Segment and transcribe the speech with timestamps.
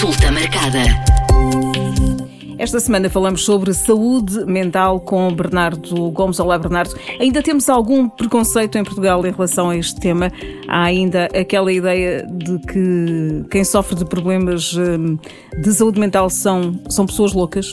[0.00, 0.78] Consulta marcada.
[2.58, 6.40] Esta semana falamos sobre saúde mental com Bernardo Gomes.
[6.40, 6.94] Olá, Bernardo.
[7.20, 10.32] Ainda temos algum preconceito em Portugal em relação a este tema?
[10.66, 15.18] Há ainda aquela ideia de que quem sofre de problemas hum,
[15.62, 17.70] de saúde mental são, são pessoas loucas?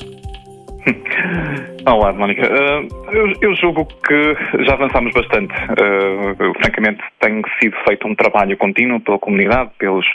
[1.86, 2.44] Olá, Mónica.
[2.48, 5.54] Uh, eu, julgo que já avançamos bastante.
[5.54, 10.06] Uh, francamente, tem sido feito um trabalho contínuo pela comunidade, pelos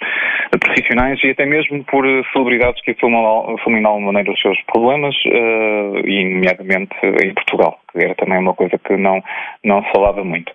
[0.59, 6.06] profissionais e até mesmo por celebridades que assumem de alguma maneira os seus problemas, uh,
[6.06, 9.23] e nomeadamente em Portugal, que era também uma coisa que não,
[9.64, 10.52] não se falava muito.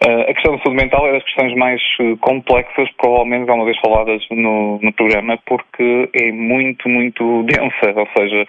[0.00, 1.80] A questão da saúde mental é das questões mais
[2.20, 8.44] complexas, provavelmente alguma vez faladas no, no programa, porque é muito, muito densa, ou seja,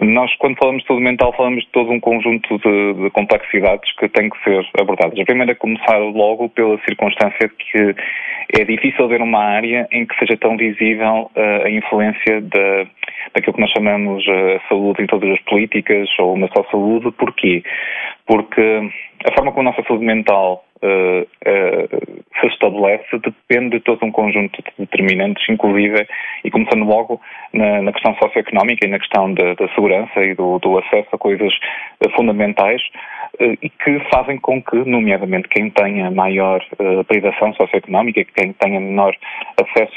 [0.00, 4.08] nós, quando falamos de saúde mental, falamos de todo um conjunto de, de complexidades que
[4.08, 5.18] têm que ser abordadas.
[5.18, 7.94] A primeira é começar logo pela circunstância de que
[8.60, 12.86] é difícil ver uma área em que seja tão visível uh, a influência da,
[13.34, 17.10] daquilo que nós chamamos uh, saúde em todas as políticas ou na só saúde.
[17.12, 17.62] Porquê?
[18.26, 18.90] Porque
[19.24, 24.12] a forma como a nossa saúde mental uh, uh, se estabelece depende de todo um
[24.12, 26.06] conjunto de determinantes, inclusive,
[26.44, 27.20] e começando logo
[27.52, 31.18] na, na questão socioeconómica e na questão da, da segurança e do, do, acesso a
[31.18, 31.52] coisas
[32.04, 32.82] uh, fundamentais
[33.40, 36.62] e que fazem com que, nomeadamente, quem tenha maior
[37.08, 39.16] privação socioeconómica quem tenha menor
[39.58, 39.96] acesso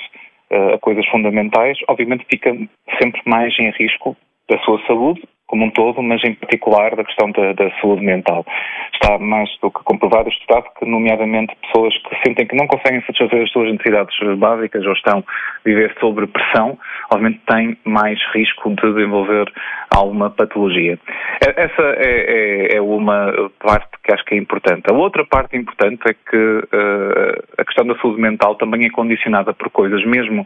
[0.73, 2.55] a coisas fundamentais, obviamente fica
[2.97, 4.15] sempre mais em risco
[4.49, 8.45] da sua saúde como um todo, mas em particular da questão da, da, saúde mental.
[8.93, 13.43] Está mais do que comprovado, estudado, que nomeadamente pessoas que sentem que não conseguem satisfazer
[13.43, 15.23] as suas necessidades básicas ou estão a
[15.63, 16.77] viver sob pressão,
[17.11, 19.51] obviamente têm mais risco de desenvolver
[19.95, 20.97] alguma patologia.
[21.41, 24.83] Essa é, é, é, uma parte que acho que é importante.
[24.89, 29.53] A outra parte importante é que uh, a questão da saúde mental também é condicionada
[29.53, 30.45] por coisas, mesmo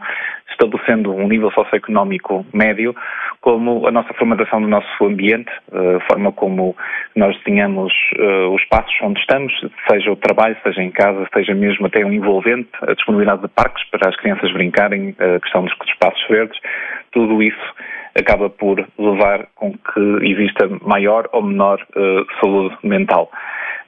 [0.50, 2.94] estabelecendo um nível socioeconómico médio,
[3.40, 6.76] como a nossa formatação do nosso ambiente, a forma como
[7.16, 9.52] nós desenhamos uh, os espaços onde estamos,
[9.90, 13.82] seja o trabalho, seja em casa, seja mesmo até um envolvente, a disponibilidade de parques
[13.90, 16.58] para as crianças brincarem, a questão dos espaços verdes,
[17.12, 17.74] tudo isso
[18.18, 21.78] acaba por levar com que exista maior ou menor
[22.40, 23.30] saúde mental.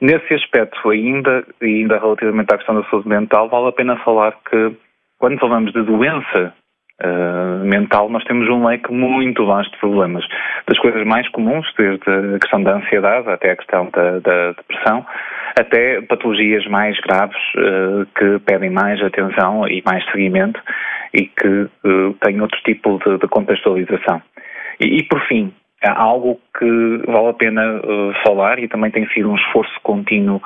[0.01, 4.77] Nesse aspecto ainda, ainda relativamente à questão da saúde mental, vale a pena falar que
[5.19, 6.53] quando falamos de doença
[7.01, 10.25] uh, mental, nós temos um leque muito vasto de problemas.
[10.67, 15.07] Das coisas mais comuns, desde a questão da ansiedade até a questão da, da depressão,
[15.59, 20.61] até patologias mais graves uh, que pedem mais atenção e mais seguimento
[21.13, 24.23] e que uh, têm outro tipo de, de contextualização.
[24.81, 25.53] E, e, por fim,
[25.85, 27.63] algo que vale a pena
[28.25, 30.41] falar e também tem sido um esforço contínuo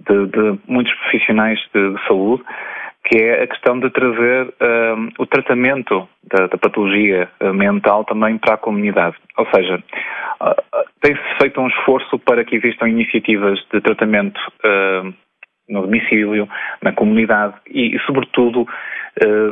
[0.00, 2.42] de, de muitos profissionais de, de saúde,
[3.06, 8.36] que é a questão de trazer um, o tratamento da, da, patologia uh, mental também
[8.36, 9.16] para a comunidade.
[9.38, 15.14] Ou seja, uh, tem-se feito um esforço para que existam iniciativas de tratamento uh,
[15.68, 16.48] no domicílio,
[16.82, 18.66] na comunidade e, sobretudo,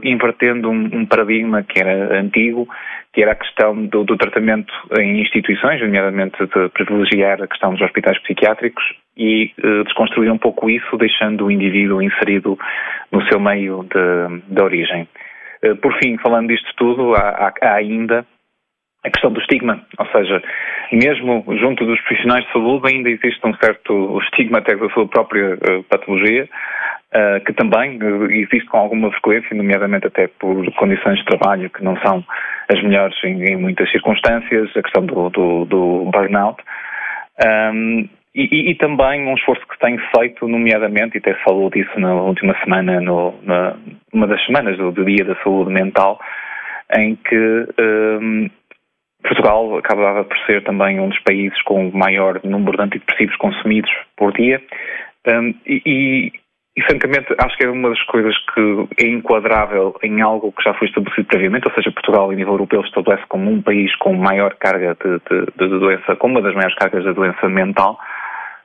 [0.05, 2.69] invertendo um, um, paradigma que era antigo,
[3.13, 7.81] que era a questão do, do tratamento em instituições, nomeadamente de privilegiar a questão dos
[7.81, 8.85] hospitais psiquiátricos
[9.17, 12.59] e uh, desconstruir um pouco isso, deixando o indivíduo inserido
[13.13, 15.09] no seu meio de, de origem.
[15.63, 18.27] Uh, por fim, falando disto tudo, há, há, ainda
[19.05, 20.43] a questão do estigma, ou seja,
[20.91, 25.55] mesmo junto dos profissionais de saúde ainda existe um certo estigma até da sua própria
[25.55, 26.49] uh, patologia,
[27.47, 27.97] que também
[28.33, 32.25] existe com alguma frequência, nomeadamente até por condições de trabalho que não são
[32.69, 36.61] as melhores em, em muitas circunstâncias, a questão do, do, do burnout.
[37.73, 42.15] Um, e, e, também um esforço que tem feito, nomeadamente, e até falou disso na
[42.15, 43.77] última semana, no, na,
[44.13, 46.19] uma das semanas do, do, Dia da Saúde Mental,
[46.97, 48.51] em que um,
[49.23, 53.91] Portugal acabava por ser também um dos países com o maior número de antidepressivos consumidos
[54.17, 54.61] por dia.
[55.29, 56.33] Um, e,
[56.77, 60.75] e, francamente, acho que é uma das coisas que é enquadrável em algo que já
[60.75, 64.57] foi estabelecido previamente, ou seja, Portugal, em nível europeu, estabelece como um país com maior
[64.57, 67.97] carga de, de, de doença, com uma das maiores cargas de doença mental,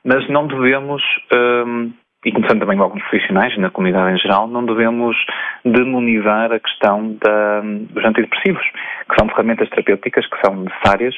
[0.04, 1.02] mas não devemos,
[1.32, 1.92] um,
[2.24, 5.16] e começando também com alguns profissionais na comunidade em geral, não devemos
[5.64, 8.64] demonizar a questão da, dos antidepressivos,
[9.08, 11.14] que são ferramentas terapêuticas que são necessárias.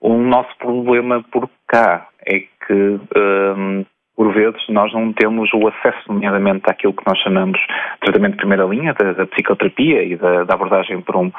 [0.00, 3.84] O nosso problema por cá é que um,
[4.20, 8.36] por vezes, nós não temos o acesso, nomeadamente, àquilo que nós chamamos de tratamento de
[8.36, 11.32] primeira linha, da, da psicoterapia e da, da, abordagem por um,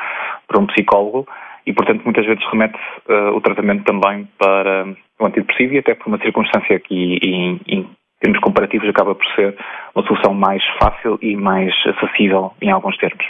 [0.48, 1.28] por um psicólogo,
[1.66, 2.78] e, portanto, muitas vezes remete
[3.10, 4.86] uh, o tratamento também para
[5.20, 7.88] o antidepressivo e até por uma circunstância que, em, em
[8.20, 9.56] termos comparativos, acaba por ser
[9.96, 13.26] uma solução mais fácil e mais acessível em alguns termos.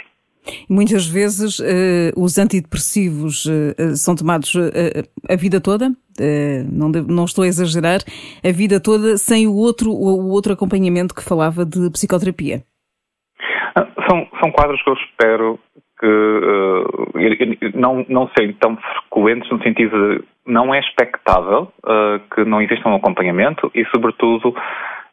[0.68, 4.56] Muitas vezes uh, os antidepressivos uh, são tomados
[5.28, 5.90] a vida toda,
[6.70, 8.00] não, não, estou a exagerar,
[8.44, 12.62] a vida toda sem o outro, o outro acompanhamento que falava de psicoterapia.
[13.74, 15.58] Ah, são, são quadros que eu espero
[16.02, 21.72] que não, não sejam tão frequentes no sentido de não é expectável
[22.34, 24.54] que não exista um acompanhamento e, sobretudo,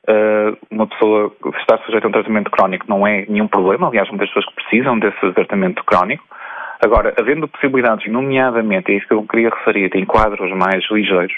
[0.09, 4.27] uh, uma pessoa estar sujeita a um tratamento crónico não é nenhum problema, aliás, muitas
[4.29, 6.23] pessoas que precisam desse tratamento crónico.
[6.83, 11.33] Agora, havendo possibilidades, nomeadamente, é isso que eu queria referir, em quadros mais ligeiros,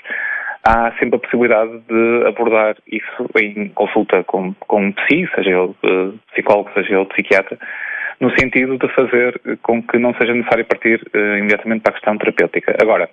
[0.64, 6.20] há sempre a possibilidade de abordar isso em consulta com, com um psi, seja ele
[6.32, 7.58] psicólogo, seja ele psiquiatra,
[8.22, 12.18] no sentido de fazer com que não seja necessário partir uh, imediatamente para a questão
[12.18, 12.78] terapêutica.
[12.80, 13.10] Agora,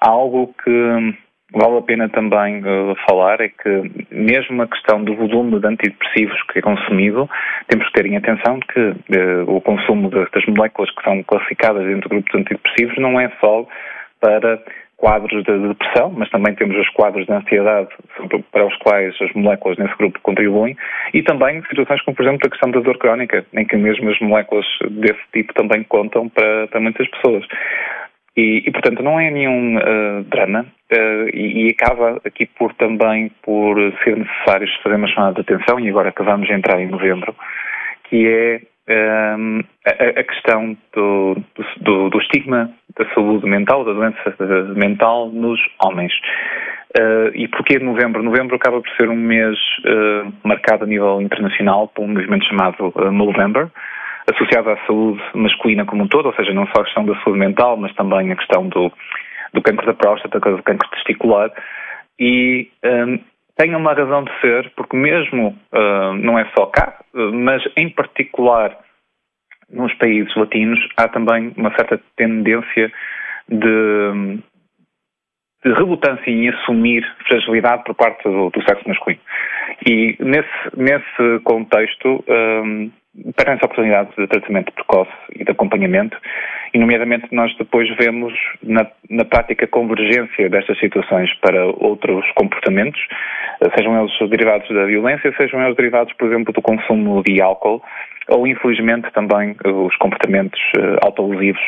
[0.00, 1.14] há algo que
[1.52, 6.42] vale a pena também uh, falar é que mesmo a questão do volume de antidepressivos
[6.50, 7.28] que é consumido,
[7.68, 12.08] temos que ter em atenção que uh, o consumo das moléculas que são classificadas dentro
[12.08, 13.66] do grupo de antidepressivos não é só
[14.20, 14.58] para
[14.96, 17.88] quadros de depressão, mas também temos os quadros de ansiedade
[18.50, 20.76] para os quais as moléculas nesse grupo contribuem
[21.12, 24.18] e também situações como, por exemplo, a questão da dor crónica, em que mesmo as
[24.20, 27.44] moléculas desse tipo também contam para, para muitas pessoas.
[28.36, 33.30] E, e, portanto, não é nenhum uh, drama uh, e, e, acaba aqui por também
[33.42, 37.34] por ser necessário fazer uma chamada de atenção, e agora acabamos de entrar em novembro,
[38.04, 41.36] que é um, eh, a, a, questão do,
[41.80, 44.36] do, do, estigma da saúde mental, da doença
[44.74, 46.12] mental nos homens.
[46.98, 48.22] Uh, e porquê novembro?
[48.22, 49.58] Novembro acaba por ser um mês
[50.44, 53.68] marcado a nível internacional por um movimento chamado Movember,
[54.32, 57.38] associada à saúde masculina como um todo, ou seja, não só a questão da saúde
[57.38, 58.90] mental, mas também a questão do,
[59.52, 61.50] do cancro da próstata, do cancro testicular,
[62.18, 63.18] e um,
[63.56, 68.76] tem uma razão de ser, porque mesmo uh, não é só cá, mas em particular
[69.70, 72.92] nos países latinos, há também uma certa tendência
[73.48, 74.38] de,
[75.64, 79.20] de relutância em assumir fragilidade por parte do, do sexo masculino.
[79.86, 82.90] E nesse, nesse contexto, um,
[83.36, 86.16] perdem-se oportunidades de tratamento precoce e de acompanhamento,
[86.74, 93.00] e nomeadamente nós depois vemos na, na prática convergência destas situações para outros comportamentos,
[93.60, 97.82] eh, sejam eles derivados da violência, sejam eles derivados, por exemplo, do consumo de álcool,
[98.28, 101.62] ou infelizmente também os comportamentos uh, autolesivos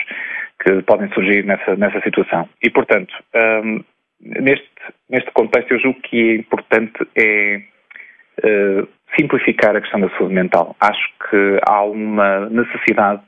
[0.61, 2.49] que podem surgir nessa, nessa situação.
[2.62, 3.15] E, portanto,
[3.65, 3.85] um,
[4.21, 4.69] neste,
[5.09, 7.62] neste contexto eu julgo que é importante é
[8.45, 10.77] uh, simplificar a questão da saúde mental.
[10.81, 13.23] Acho que há uma necessidade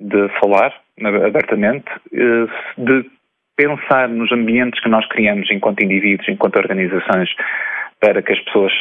[0.00, 2.46] de falar abertamente, eh,
[2.78, 3.10] de
[3.56, 7.30] pensar nos ambientes que nós criamos enquanto indivíduos, enquanto organizações,
[8.00, 8.72] para que as pessoas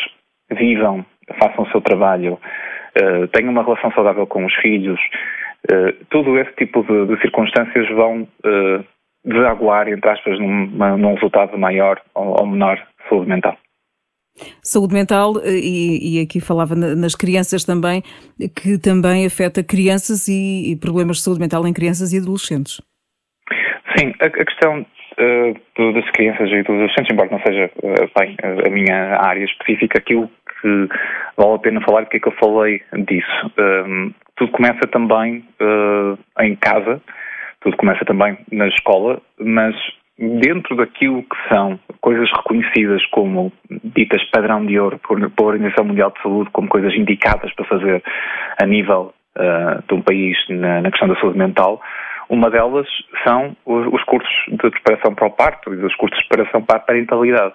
[0.51, 1.05] vivam,
[1.39, 2.39] façam o seu trabalho,
[2.95, 4.99] eh, tenham uma relação saudável com os filhos.
[5.69, 8.27] Eh, todo esse tipo de, circunstâncias vão
[9.23, 13.57] desaguar, entre aspas, num, num resultado maior ou menor saúde mental.
[14.61, 18.01] Saúde mental, eh, e, e, aqui falava nas crianças também,
[18.55, 22.81] que também afeta crianças e, e problemas de saúde mental em crianças e adolescentes.
[23.97, 24.85] Sim, a, a questão
[25.17, 29.99] uh, das crianças e dos adolescentes, embora não seja uh, bem a minha área específica,
[29.99, 30.29] aquilo
[30.61, 30.87] que
[31.37, 33.51] vale a pena falar, porque é que eu falei disso.
[33.57, 37.01] Um, tudo começa também uh, em casa,
[37.61, 39.75] tudo começa também na escola, mas
[40.17, 43.51] dentro daquilo que são coisas reconhecidas como
[43.83, 48.03] ditas padrão de ouro por, pela Organização Mundial de Saúde, como coisas indicadas para fazer
[48.61, 51.81] a nível uh, de um país na, na, questão da saúde mental,
[52.29, 52.87] uma delas
[53.23, 56.77] são os, os cursos de preparação para o parto e os cursos de preparação para
[56.77, 57.53] a parentalidade.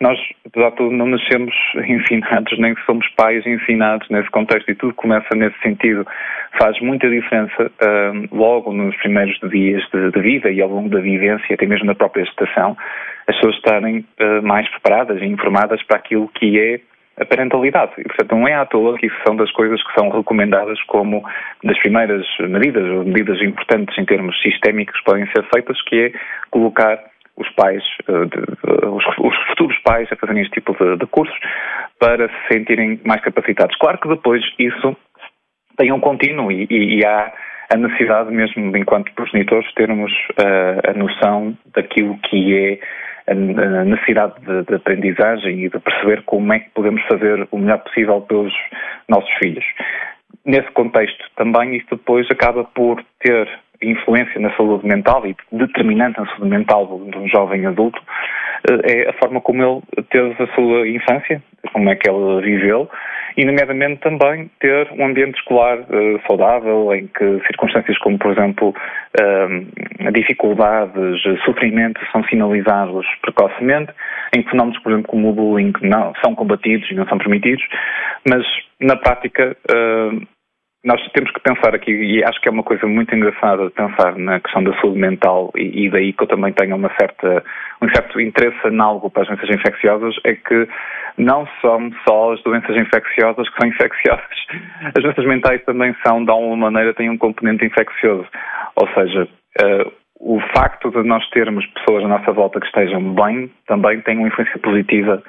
[0.00, 1.54] Nós, apesar de tudo, não nascemos
[1.88, 6.06] ensinados, nem somos pais ensinados nesse contexto, e tudo começa nesse sentido.
[6.60, 11.00] Faz muita diferença uh, logo nos primeiros dias de, de, vida e ao longo da
[11.00, 12.76] vivência, até mesmo na própria gestação,
[13.26, 16.80] as pessoas estarem uh, mais preparadas e informadas para aquilo que é
[17.20, 17.92] a parentalidade.
[17.98, 21.22] E, portanto, não é à toa que isso são das coisas que são recomendadas como
[21.64, 26.12] das primeiras medidas, ou medidas importantes em termos sistémicos que podem ser feitas, que é
[26.50, 26.98] colocar
[27.38, 31.38] os pais, eh, os, futuros pais a fazerem este tipo de, de cursos
[31.98, 33.76] para se sentirem mais capacitados.
[33.78, 34.96] Claro que depois isso
[35.76, 37.32] tem um contínuo e, e, e há
[37.70, 42.80] a necessidade mesmo, enquanto progenitores, termos uh, a noção daquilo que é
[43.30, 47.78] a necessidade de, de, aprendizagem e de perceber como é que podemos fazer o melhor
[47.80, 48.54] possível pelos
[49.06, 49.64] nossos filhos.
[50.46, 53.46] Nesse contexto, também isso depois acaba por ter
[53.82, 58.00] influência na saúde mental e determinante na saúde mental de um jovem adulto,
[58.84, 61.42] é a forma como ele teve a sua infância,
[61.72, 62.88] como é que ele viveu,
[63.36, 68.74] e, nomeadamente, também ter um ambiente escolar uh, saudável, em que circunstâncias como, por exemplo,
[69.20, 73.92] uh, dificuldades, sofrimento são sinalizados precocemente,
[74.36, 77.64] em que fenómenos, por exemplo, como o bullying não são combatidos e não são permitidos,
[78.28, 78.44] mas,
[78.80, 80.20] na prática, uh,
[80.88, 84.40] nós temos que pensar aqui, e acho que é uma coisa muito engraçada pensar na
[84.40, 87.44] questão da saúde mental, e, e daí que eu também tenho uma certa,
[87.82, 90.66] um certo interesse análogo para as doenças infecciosas, é que
[91.18, 94.38] não são só as doenças infecciosas que são infecciosas.
[94.96, 98.26] As doenças mentais também são, de alguma maneira, têm um componente infeccioso.
[98.76, 99.28] Ou seja,
[99.60, 104.16] uh, o facto de nós termos pessoas à nossa volta que estejam bem também tem
[104.16, 105.22] uma influência positiva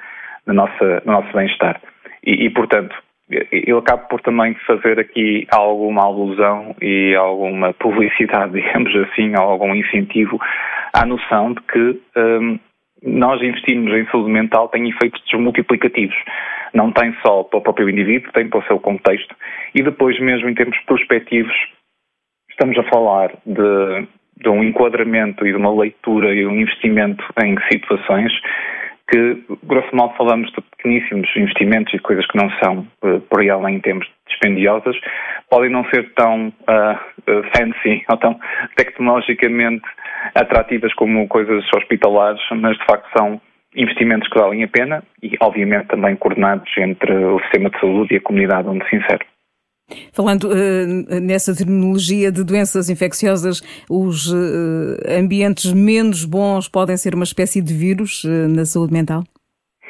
[0.45, 1.81] no nosso, no nosso bem-estar.
[2.23, 2.95] E, e, portanto,
[3.51, 10.39] eu acabo por também fazer aqui alguma alusão e alguma publicidade, digamos assim, algum incentivo
[10.93, 12.59] à noção de que um,
[13.03, 16.15] nós investirmos em saúde mental tem efeitos multiplicativos.
[16.73, 19.35] Não tem só para o próprio indivíduo, tem para o seu contexto.
[19.73, 21.55] E depois, mesmo em termos prospectivos,
[22.49, 24.07] estamos a falar de,
[24.37, 28.31] de um enquadramento e de uma leitura e um investimento em situações
[29.09, 33.49] que, grosso modo, falamos de pequeníssimos investimentos e coisas que não são, uh, por aí
[33.49, 34.95] além, em termos dispendiosas,
[35.49, 38.39] podem não ser tão uh, fancy ou tão
[38.75, 39.85] tecnologicamente
[40.35, 43.41] atrativas como coisas hospitalares, mas de facto são
[43.75, 48.17] investimentos que valem a pena e, obviamente, também coordenados entre o sistema de saúde e
[48.17, 49.25] a comunidade onde se insere.
[50.13, 57.23] Falando uh, nessa terminologia de doenças infecciosas, os uh, ambientes menos bons podem ser uma
[57.23, 59.23] espécie de vírus uh, na saúde mental?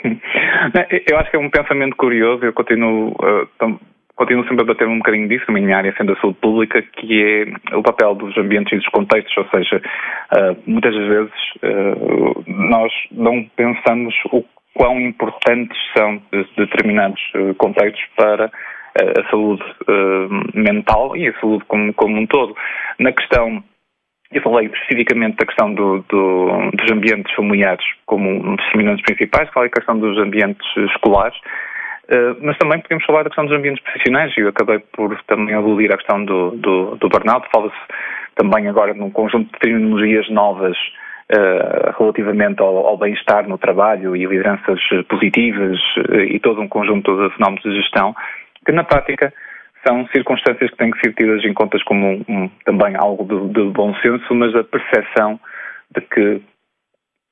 [1.09, 2.45] Eu acho que é um pensamento curioso.
[2.45, 3.15] Eu continuo,
[4.15, 7.47] continuo sempre a bater um bocadinho disso na minha área, sendo a saúde pública, que
[7.71, 9.35] é o papel dos ambientes e dos contextos.
[9.37, 9.81] Ou seja,
[10.67, 11.31] muitas vezes
[12.45, 14.43] nós não pensamos o
[14.75, 16.21] quão importantes são
[16.55, 17.21] determinados
[17.57, 18.51] contextos para
[18.99, 22.55] a saúde uh, mental e a saúde como, como um todo.
[22.99, 23.63] Na questão
[24.31, 29.49] eu falei especificamente da questão do, do, dos ambientes familiares como um dos determinantes principais,
[29.49, 33.83] falei da questão dos ambientes escolares, uh, mas também podemos falar da questão dos ambientes
[33.83, 37.47] profissionais e eu acabei por também aludir à questão do, do, do burnout.
[37.51, 37.75] Fala-se
[38.35, 44.25] também agora num conjunto de terminologias novas uh, relativamente ao, ao bem-estar no trabalho e
[44.25, 44.79] lideranças
[45.09, 48.15] positivas uh, e todo um conjunto de fenómenos de gestão
[48.65, 49.33] que na prática
[49.85, 53.53] são circunstâncias que têm que ser tidas em contas como um, um, também algo de,
[53.53, 55.39] de, bom senso, mas a percepção
[55.95, 56.41] de que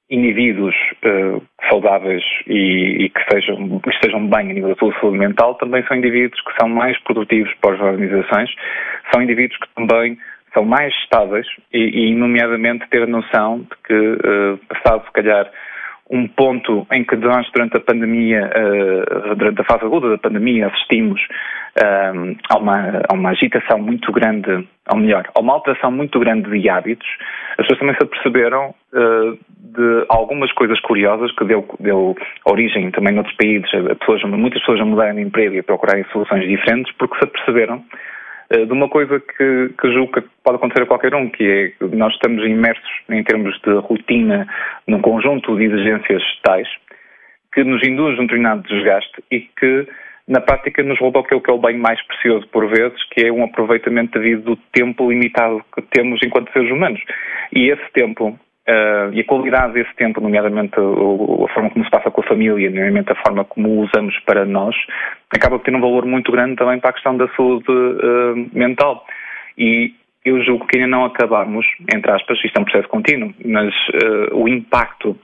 [0.10, 5.17] indivíduos uh, saudáveis e, e, que, sejam, que estejam bem a nível da sua saúde
[5.17, 8.50] mental também são indivíduos que são mais produtivos para as organizações,
[9.12, 10.17] são indivíduos que também
[10.53, 15.51] são mais estáveis e, e nomeadamente ter a noção de que, uh, passado se calhar
[16.09, 20.67] um ponto em que nós, durante a pandemia, uh, durante a fase aguda da pandemia,
[20.67, 26.19] assistimos uh, a, uma, a uma agitação muito grande, ou melhor, a uma alteração muito
[26.19, 27.07] grande de hábitos,
[27.57, 33.13] as pessoas também se aperceberam uh, de algumas coisas curiosas que deu, deu origem também
[33.13, 37.17] noutros países, pessoas, muitas pessoas a mudarem de emprego e a procurarem soluções diferentes, porque
[37.17, 37.97] se aperceberam eh,
[38.49, 41.95] de uma coisa que, que julgo que pode acontecer a qualquer um, que é que
[41.95, 44.47] nós estamos imersos em termos de rotina
[44.87, 46.67] num conjunto de exigências tais
[47.53, 49.87] que nos induz um determinado desgaste e que
[50.27, 53.31] na prática nos rouba aquilo que é o bem mais precioso por vezes, que é
[53.31, 57.01] um aproveitamento devido do tempo limitado que temos enquanto seres humanos.
[57.53, 58.37] E esse tempo
[58.69, 62.27] Uh, e a qualidade desse tempo, nomeadamente a, a, forma como se passa com a
[62.27, 64.75] família, nomeadamente a forma como o usamos para nós,
[65.34, 69.05] acaba por ter um valor muito grande também para a questão da saúde uh, mental.
[69.57, 69.93] E
[70.24, 74.36] eu julgo que ainda não acabamos, entre aspas, isto é um processo contínuo, mas uh,
[74.36, 75.17] o impacto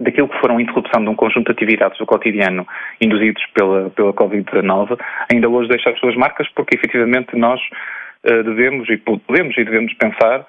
[0.00, 2.66] daquilo que foram a interrupção de um conjunto de atividades do cotidiano
[3.00, 4.96] induzidos pela, pela Covid-19,
[5.32, 7.60] ainda hoje deixa as suas marcas, porque efetivamente nós
[8.22, 10.44] devemos e podemos e devemos pensar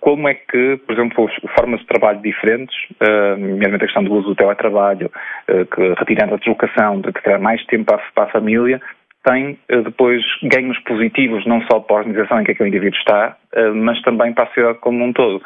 [0.00, 4.28] como é que, por exemplo, formas de trabalho diferentes, uh, nomeadamente a questão do uso
[4.28, 5.10] do teletrabalho,
[5.48, 8.80] uh, que retirando a deslocação, de ter mais tempo para, a família,
[9.24, 13.36] tem depois ganhos positivos não só para a organização em que aquele indivíduo está,
[13.72, 15.40] mas também para a sociedade como um todo.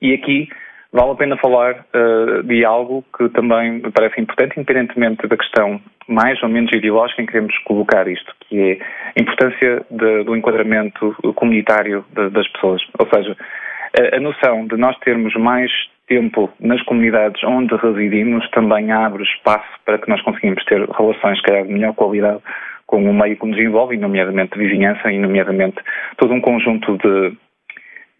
[0.00, 0.48] E aqui
[0.92, 5.80] vale a pena falar uh, de algo que também me parece importante, independentemente da questão
[6.08, 8.78] mais ou menos ideológica em que queremos colocar isto, que é
[9.16, 12.82] a importância de, do enquadramento comunitário de, das pessoas.
[12.98, 13.36] Ou seja,
[13.98, 15.70] a, a, noção de nós termos mais
[16.08, 21.64] tempo nas comunidades onde residimos também abre espaço para que nós conseguimos ter relações calhar,
[21.64, 22.40] de melhor qualidade
[22.86, 25.76] com o meio que nos envolve, nomeadamente vizinhança e nomeadamente
[26.16, 27.36] todo um conjunto de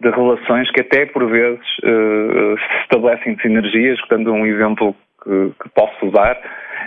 [0.00, 5.69] de relações que até por vezes uh, se estabelecem sinergias, dando um exemplo que, que,
[5.75, 6.38] posso usar,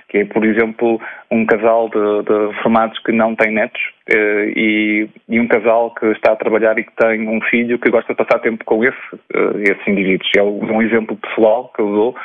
[0.09, 5.09] que é, por exemplo, um casal de, de reformados que não tem netos uh, e,
[5.29, 8.17] e, um casal que está a trabalhar e que tem um filho que gosta de
[8.17, 10.29] passar tempo com esse, uh, esses indivíduos.
[10.35, 12.15] É um exemplo pessoal que eu dou,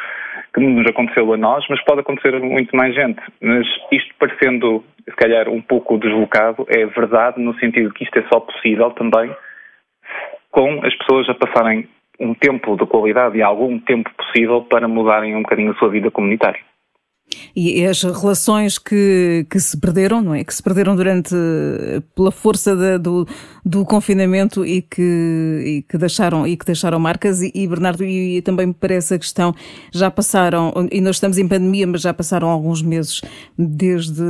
[0.55, 3.21] que nos aconteceu a nós, mas pode acontecer a muito mais gente.
[3.43, 8.25] Mas isto parecendo, se calhar, um pouco deslocado, é verdade no sentido que isto é
[8.33, 9.31] só possível também
[10.51, 11.89] com as pessoas a passarem
[12.21, 16.11] um tempo de qualidade e algum tempo possível para mudarem um bocadinho a sua vida
[16.11, 16.61] comunitária.
[17.55, 20.45] E as relações que, que se perderam, não é?
[20.45, 21.35] Que se perderam durante,
[22.15, 23.27] pela força do,
[23.65, 27.43] do confinamento e que, e que deixaram, e que deixaram marcas.
[27.43, 29.55] E, e Bernardo, e, também me parece a questão,
[29.93, 33.21] já passaram, e nós estamos em pandemia, mas já passaram alguns meses
[33.59, 34.23] desde,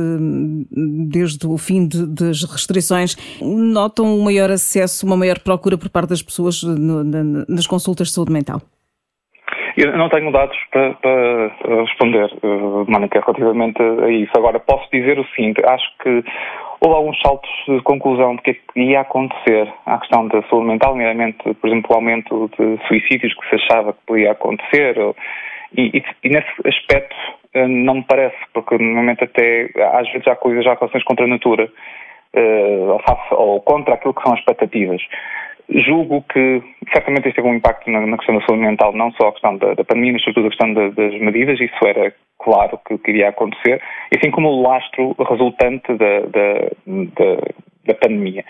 [1.09, 3.15] desde o fim de, das restrições.
[3.41, 8.07] Notam um maior acesso, uma maior procura por parte das pessoas no, na, nas consultas
[8.07, 8.61] de saúde mental?
[9.79, 14.31] Eu não tenho dados para, para responder, uh, Mónica, relativamente a isso.
[14.35, 16.21] Agora, posso dizer o seguinte: acho que
[16.81, 20.91] houve alguns saltos de conclusão que, é que ia acontecer à questão da saúde mental,
[20.91, 24.97] nomeadamente, por exemplo, o aumento de suicídios que se achava que podia acontecer.
[25.77, 27.15] E, e, e nesse aspecto
[27.55, 31.29] uh, não me parece, porque normalmente até às vezes há coisas, há relações contra a
[31.29, 31.69] natura.
[32.31, 35.01] Ou, ou contra aquilo que são as expectativas.
[35.69, 39.27] Julgo que certamente isto teve um impacto na, na, questão da saúde mental, não só
[39.27, 42.79] a questão da, da pandemia, mas sobretudo a questão da, das medidas, isso era claro
[42.87, 43.81] que, que iria acontecer,
[44.15, 47.35] assim como o lastro resultante da, da,
[47.85, 48.43] da pandemia.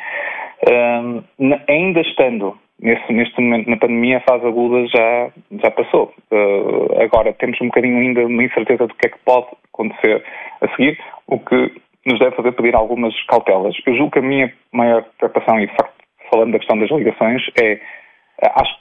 [0.69, 1.23] Um,
[1.67, 5.29] ainda estando nesse, neste momento na pandemia, a fase aguda já,
[5.63, 6.13] já passou.
[6.31, 10.23] Uh, agora temos um bocadinho ainda uma incerteza do que é que pode acontecer
[10.61, 10.97] a seguir,
[11.27, 11.73] o que
[12.05, 13.75] nos deve fazer pedir algumas cautelas.
[13.85, 15.98] Eu julgo que a minha maior preocupação, e de facto
[16.31, 17.79] falando da questão das ligações, é,
[18.41, 18.75] acho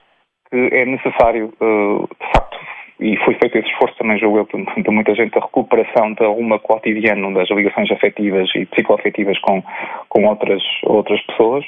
[0.50, 2.58] que é necessário, uh, de facto,
[3.00, 6.58] e foi feito esse esforço também, julgo eu, de muita gente, a recuperação de alguma
[6.58, 9.62] cotidiano das ligações afetivas e psicoafetivas com,
[10.08, 11.64] com outras, outras pessoas.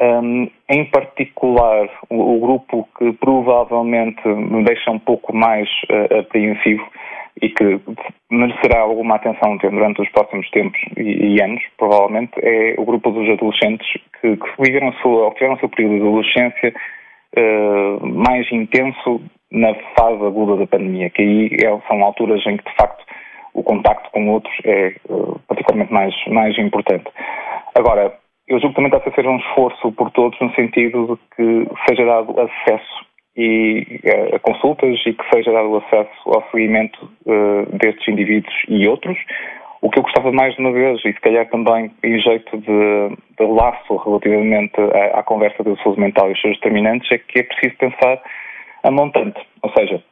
[0.00, 6.84] Um, em particular, o, o, grupo que provavelmente me deixa um pouco mais uh, apreensivo
[7.42, 7.80] e que
[8.30, 13.28] merecerá alguma atenção durante os próximos tempos e, e, anos, provavelmente, é o grupo dos
[13.28, 13.86] adolescentes
[14.20, 16.74] que, que viveram sua, tiveram o seu período de adolescência
[17.36, 19.20] uh, mais intenso
[19.50, 23.04] na fase aguda da pandemia, que aí é, são alturas em que, de facto,
[23.52, 27.06] o contacto com outros é uh, particularmente mais, mais importante.
[27.74, 28.16] Agora,
[28.46, 32.04] eu julgo que também está ser um esforço por todos no sentido de que seja
[32.04, 38.54] dado acesso e uh, consultas e que seja dado acesso ao seguimento uh, destes indivíduos
[38.68, 39.16] e outros.
[39.82, 43.16] O que eu gostava mais de uma vez, e se calhar também em jeito de,
[43.38, 47.40] de laço relativamente à, à, conversa da saúde mental e os seus determinantes, é que
[47.40, 48.22] é preciso pensar
[48.82, 49.40] a montante.
[49.62, 50.02] Ou seja,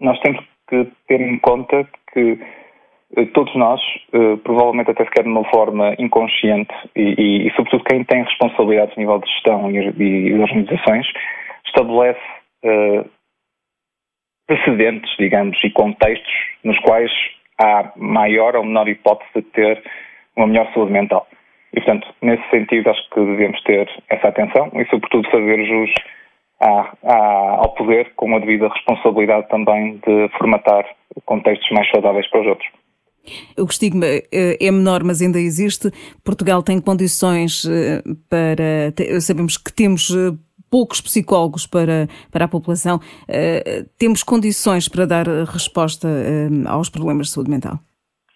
[0.00, 2.38] nós temos que ter em conta que
[3.16, 3.80] uh, todos nós,
[4.44, 9.00] provavelmente até sequer de uma forma inconsciente, e, e, e, sobretudo quem tem responsabilidades a
[9.00, 11.06] nível de gestão e, e organizações,
[11.74, 12.20] estabelece
[12.64, 13.08] uh,
[14.46, 16.32] precedentes, digamos, e contextos
[16.62, 17.10] nos quais
[17.60, 19.82] há maior ou menor hipótese de ter
[20.36, 21.26] uma melhor saúde mental.
[21.72, 25.90] E, portanto, nesse sentido, acho que devemos ter essa atenção e, sobretudo, fazer jus
[26.60, 27.16] à, à,
[27.58, 30.84] ao poder com a devida responsabilidade também de formatar
[31.24, 32.68] contextos mais saudáveis para os outros.
[33.58, 35.90] O estigma eh, é menor, mas ainda existe.
[36.22, 38.92] Portugal tem condições eh, para.
[39.20, 40.12] Sabemos que temos
[40.74, 42.96] poucos psicólogos para, para a população.
[42.96, 47.78] Uh, temos condições para dar resposta uh, aos problemas de saúde mental?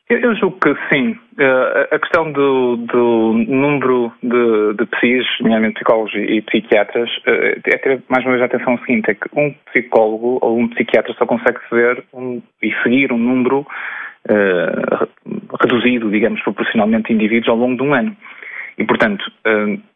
[0.08, 1.18] Eu, eu julgo que sim.
[1.36, 8.04] Uh, a questão do, do número de, de psis, nomeadamente psicólogos e psiquiatras, é ter
[8.08, 11.26] mais uma vez a atenção ao seguinte, é que um psicólogo ou um psiquiatra só
[11.26, 13.66] consegue ver um, e seguir um número
[15.60, 18.14] reduzido, digamos, proporcionalmente de indivíduos ao longo de um ano.
[18.76, 19.24] E, portanto,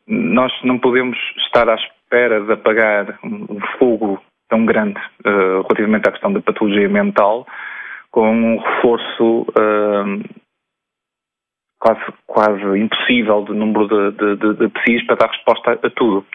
[0.09, 4.20] nós não podemos estar à espera espera de apagar um fogo
[4.51, 7.46] tão grande uh, relativamente à questão da patologia mental
[8.11, 10.22] com um reforço uh,
[11.81, 16.27] quase, quase impossível de número de, de, de, de para dar resposta a, tudo.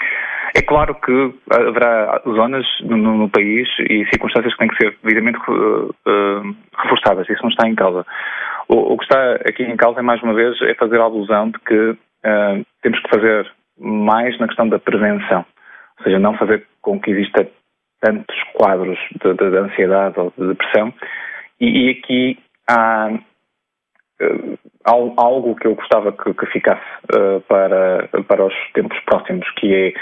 [0.55, 5.37] É claro que haverá zonas no, no, país e circunstâncias que têm que ser devidamente
[5.47, 8.03] uh, uh, reforçadas, isso não está em causa.
[8.67, 11.59] O, o, que está aqui em causa, mais uma vez, é fazer a alusão de
[11.59, 11.97] que
[12.81, 15.45] temos que fazer mais na questão da prevenção.
[15.99, 17.47] Ou seja, não fazer com que exista
[18.01, 20.93] tantos quadros de, de, de ansiedade ou de depressão.
[21.59, 23.09] E, e aqui há
[24.21, 29.73] uh, algo que eu gostava que, que ficasse uh, para, para os tempos próximos, que
[29.73, 29.93] é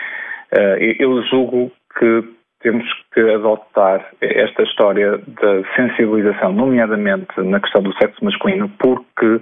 [0.99, 2.23] eu julgo que
[2.62, 9.41] temos que adotar esta história da sensibilização, nomeadamente na questão do sexo masculino, porque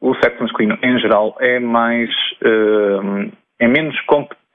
[0.00, 2.10] o sexo masculino em geral é mais
[3.60, 4.47] é menos competente,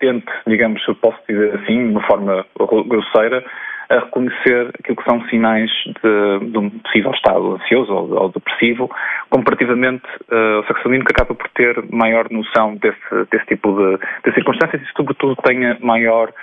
[0.47, 2.45] digamos, se posso dizer assim, de uma forma
[2.87, 3.43] grosseira,
[3.89, 8.89] a reconhecer aquilo que são sinais de, de um possível estado ansioso ou, ou depressivo,
[9.29, 13.97] comparativamente uh, ao sexo feminino que acaba por ter maior noção desse, desse tipo de,
[14.25, 16.33] de circunstâncias e, sobretudo, tenha maior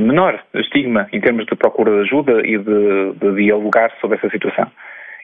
[0.00, 4.70] menor estigma em termos de procura de ajuda e de, de dialogar sobre essa situação.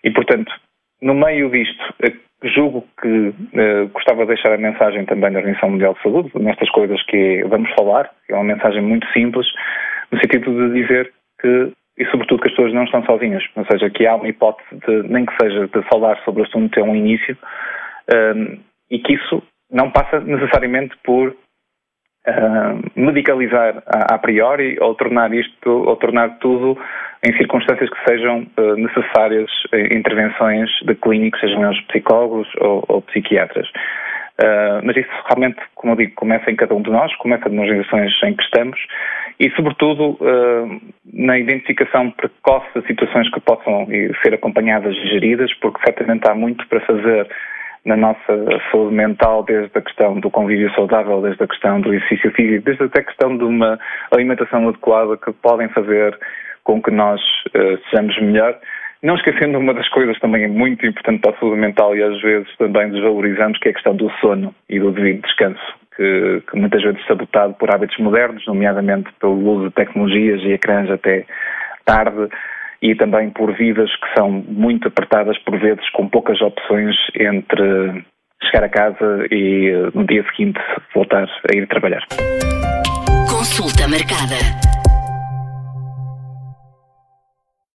[0.03, 0.53] E, portanto,
[1.01, 2.13] no meio disto, eh,
[2.45, 6.71] julgo que uh, gostava de deixar a mensagem também da Organização Mundial de Saúde, nestas
[6.71, 9.47] coisas que vamos falar, é uma mensagem muito simples,
[10.11, 13.91] no sentido de dizer que, e sobretudo que as pessoas não estão sozinhas, ou seja,
[13.91, 16.95] que há uma hipótese de, nem que seja de falar sobre o assunto, ter um
[16.95, 17.37] início,
[18.13, 18.59] um, ehm,
[18.91, 21.35] e que isso não passa necessariamente por
[22.97, 26.79] medicalizar a, a, priori ou tornar isto, ou tornar tudo
[27.23, 33.03] em circunstâncias que sejam uh, necessárias uh, intervenções de clínicos, sejam eles psicólogos ou, ou
[33.03, 33.69] psiquiatras.
[34.41, 37.69] Uh, mas isso realmente, como eu digo, começa em cada um de nós, começa nas
[37.69, 38.79] gerações em que estamos
[39.39, 40.81] e, sobretudo, uh,
[41.13, 43.87] na identificação precoce de situações que possam
[44.23, 47.29] ser acompanhadas e geridas, porque certamente há muito para fazer
[47.85, 52.31] na nossa saúde mental, desde a questão do convívio saudável, desde a questão do exercício
[52.33, 53.79] físico, desde até a questão de uma
[54.11, 56.19] alimentação adequada que podem fazer
[56.65, 58.59] com que nós uh, sejamos melhor.
[59.03, 62.49] Não esquecendo uma das coisas também muito importante para a saúde mental e às vezes
[62.57, 65.61] também desvalorizamos, que é a questão do sono e do devido descanso,
[65.95, 70.91] que, que muitas vezes sabotado por hábitos modernos, nomeadamente pelo uso de tecnologias e ecrãs
[70.91, 71.27] até
[71.85, 72.31] tarde,
[72.85, 78.05] e também por vidas que são muito apertadas por vezes, com poucas opções entre
[78.45, 80.61] chegar a casa e no dia seguinte
[80.95, 82.05] voltar a ir trabalhar.
[83.27, 84.84] Consulta marcada.